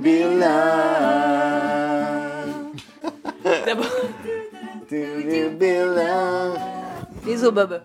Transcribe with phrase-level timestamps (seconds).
[0.00, 1.72] be loved?
[3.66, 3.90] D'abord,
[4.88, 5.58] Do you
[7.24, 7.82] les os, Bob.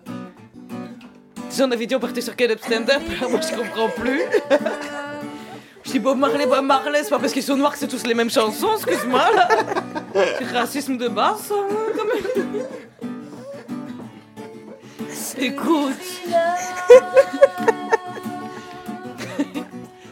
[1.56, 4.22] J'en avais dit on partait sur Get Up Stand Up, moi je comprends plus.
[5.84, 8.06] Je dis Bob Marley, Bob Marley, c'est pas parce qu'ils sont noirs que c'est tous
[8.06, 9.48] les mêmes chansons, excuse-moi là.
[10.38, 12.26] C'est racisme de base, hein, quand même.
[15.38, 15.94] Écoute.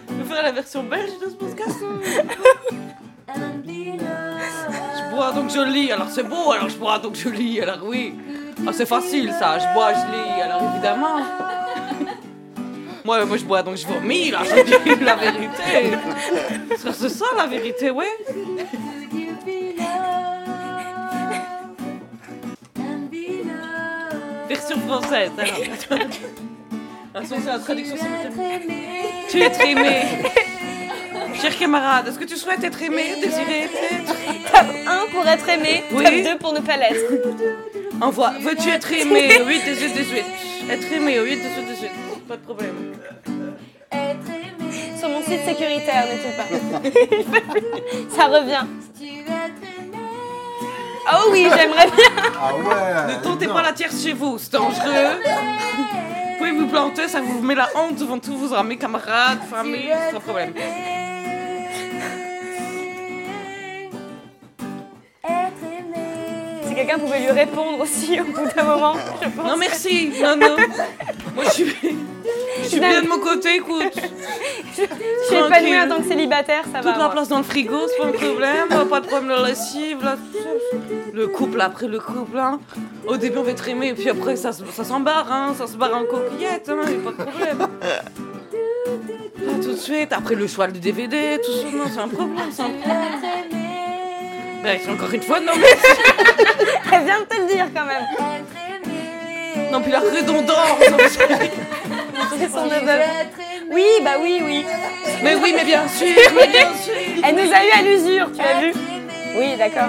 [0.08, 1.34] Je vais faire la version belge de ce
[5.16, 8.14] bois donc je lis, alors c'est beau, alors je bois donc je lis, alors oui.
[8.66, 11.16] Ah, c'est facile ça, je bois, je lis, alors évidemment.
[13.04, 15.96] Moi, moi je bois donc je vomis, là, je dis la vérité.
[16.76, 18.04] C'est ça la vérité, ouais.
[24.48, 26.00] Version française, alors.
[27.14, 28.88] Attention, c'est la traduction simultanée.
[29.30, 30.02] Tu es aimé.
[31.40, 33.85] Cher camarade, est-ce que tu souhaites être aimé, désiré être Top 1
[35.16, 36.04] pour être aimé, Oui.
[36.04, 37.10] top 2 pour ne pas l'être.
[38.00, 38.32] Envoie.
[38.40, 39.40] Veux-tu être aimé?
[39.46, 40.24] 8, 18, 18.
[40.70, 41.90] Être aimé 8, 18, 18.
[42.28, 42.74] Pas de problème.
[44.98, 48.66] Sur mon site sécuritaire, n'est-il pas Ça revient.
[51.12, 52.32] Oh oui, j'aimerais bien.
[52.40, 55.20] Ah ouais Ne tentez pas la tierce chez vous, c'est dangereux.
[55.24, 59.92] Vous pouvez vous planter, ça vous met la honte devant tous vos amis, camarades, famille,
[60.12, 60.52] sans problème.
[66.76, 69.46] Quelqu'un pouvait lui répondre aussi au bout d'un moment, je pense.
[69.50, 70.56] Non merci, non, non.
[71.34, 71.74] Moi je suis,
[72.62, 73.98] je suis bien de mon côté, écoute.
[74.76, 74.82] Je
[75.26, 76.82] suis épanouie en tant que célibataire, ça va.
[76.82, 77.10] Toute la moi.
[77.10, 78.68] place dans le frigo, c'est pas un problème.
[78.88, 80.16] Pas de problème de la lessive, là.
[81.12, 82.60] Le couple après le couple, hein.
[83.06, 85.54] Au début on va être aimé, et puis après ça, ça s'embarre, hein.
[85.56, 86.82] Ça se barre en coquillette, hein.
[86.86, 87.58] Y a pas de problème.
[89.46, 92.50] Là, tout de suite, après le choix du DVD, tout ça, non, c'est un problème,
[92.50, 93.65] c'est un problème.
[94.66, 95.66] C'est encore une fois, non, mais.
[96.92, 98.02] Elle vient de te le dire quand même.
[99.70, 100.80] Non, puis la redondance.
[102.38, 103.00] C'est son neveu.
[103.70, 104.66] Oui, bah oui, oui.
[105.22, 106.94] Mais oui, mais bien sûr, mais bien sûr.
[107.24, 108.72] Elle nous a eu à l'usure, tu as vu
[109.38, 109.88] Oui, d'accord.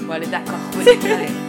[0.00, 1.45] Bon, allez, d'accord, oui.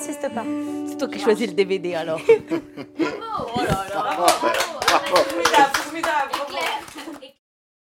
[0.00, 0.44] N'insiste pas.
[0.88, 2.20] C'est toi qui choisis le DVD alors.
[2.96, 4.59] Formidable.